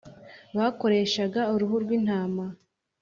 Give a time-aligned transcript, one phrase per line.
[0.57, 2.45] bakoreshaga uruhu rw’intama